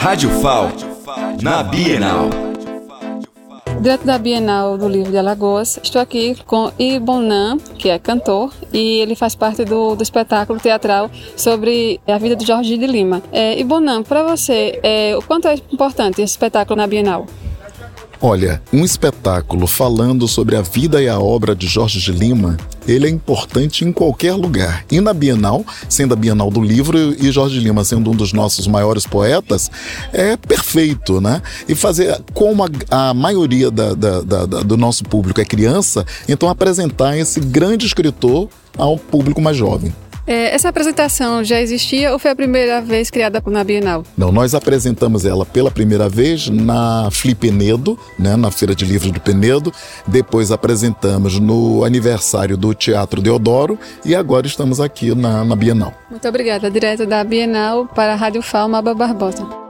Rádio 0.00 0.30
FAO, 0.40 0.70
na 1.42 1.60
Bienal. 1.60 2.30
Direto 3.80 4.06
da 4.06 4.16
Bienal 4.16 4.78
do 4.78 4.88
Livro 4.88 5.10
de 5.10 5.18
Alagoas, 5.18 5.76
estou 5.82 6.00
aqui 6.00 6.36
com 6.46 6.70
Ibonan, 6.78 7.58
que 7.58 7.88
é 7.88 7.98
cantor, 7.98 8.52
e 8.72 9.00
ele 9.00 9.16
faz 9.16 9.34
parte 9.34 9.64
do, 9.64 9.96
do 9.96 10.02
espetáculo 10.02 10.60
teatral 10.60 11.10
sobre 11.36 12.00
a 12.06 12.16
vida 12.16 12.36
de 12.36 12.46
Jorge 12.46 12.78
de 12.78 12.86
Lima. 12.86 13.20
É, 13.32 13.58
Ibonan, 13.58 14.04
para 14.04 14.22
você, 14.22 14.78
é, 14.84 15.16
o 15.16 15.20
quanto 15.20 15.48
é 15.48 15.54
importante 15.72 16.22
esse 16.22 16.30
espetáculo 16.32 16.76
na 16.76 16.86
Bienal? 16.86 17.26
Olha, 18.20 18.60
um 18.72 18.84
espetáculo 18.84 19.68
falando 19.68 20.26
sobre 20.26 20.56
a 20.56 20.60
vida 20.60 21.00
e 21.00 21.08
a 21.08 21.20
obra 21.20 21.54
de 21.54 21.68
Jorge 21.68 22.00
de 22.00 22.10
Lima, 22.10 22.56
ele 22.86 23.06
é 23.06 23.10
importante 23.10 23.84
em 23.84 23.92
qualquer 23.92 24.34
lugar. 24.34 24.84
E 24.90 25.00
na 25.00 25.14
Bienal, 25.14 25.64
sendo 25.88 26.14
a 26.14 26.16
Bienal 26.16 26.50
do 26.50 26.60
Livro 26.60 26.98
e 26.98 27.30
Jorge 27.30 27.60
de 27.60 27.64
Lima 27.64 27.84
sendo 27.84 28.10
um 28.10 28.16
dos 28.16 28.32
nossos 28.32 28.66
maiores 28.66 29.06
poetas, 29.06 29.70
é 30.12 30.36
perfeito, 30.36 31.20
né? 31.20 31.40
E 31.68 31.76
fazer, 31.76 32.20
como 32.34 32.64
a, 32.64 32.68
a 32.90 33.14
maioria 33.14 33.70
da, 33.70 33.94
da, 33.94 34.20
da, 34.22 34.44
do 34.46 34.76
nosso 34.76 35.04
público 35.04 35.40
é 35.40 35.44
criança, 35.44 36.04
então 36.28 36.48
apresentar 36.48 37.16
esse 37.16 37.38
grande 37.38 37.86
escritor 37.86 38.48
ao 38.76 38.98
público 38.98 39.40
mais 39.40 39.56
jovem. 39.56 39.94
É, 40.28 40.54
essa 40.54 40.68
apresentação 40.68 41.42
já 41.42 41.58
existia 41.58 42.12
ou 42.12 42.18
foi 42.18 42.30
a 42.30 42.36
primeira 42.36 42.82
vez 42.82 43.10
criada 43.10 43.42
na 43.46 43.64
Bienal? 43.64 44.04
Não, 44.14 44.30
nós 44.30 44.54
apresentamos 44.54 45.24
ela 45.24 45.46
pela 45.46 45.70
primeira 45.70 46.06
vez 46.06 46.50
na 46.50 47.08
Fli 47.10 47.34
Penedo, 47.34 47.98
né, 48.18 48.36
na 48.36 48.50
Feira 48.50 48.74
de 48.74 48.84
Livros 48.84 49.10
do 49.10 49.20
Penedo. 49.20 49.72
Depois 50.06 50.52
apresentamos 50.52 51.40
no 51.40 51.82
aniversário 51.82 52.58
do 52.58 52.74
Teatro 52.74 53.22
Deodoro 53.22 53.78
e 54.04 54.14
agora 54.14 54.46
estamos 54.46 54.80
aqui 54.80 55.14
na, 55.14 55.46
na 55.46 55.56
Bienal. 55.56 55.94
Muito 56.10 56.28
obrigada. 56.28 56.70
Direto 56.70 57.06
da 57.06 57.24
Bienal 57.24 57.86
para 57.86 58.12
a 58.12 58.16
Rádio 58.16 58.42
Falma 58.42 58.82
Barbosa. 58.82 59.67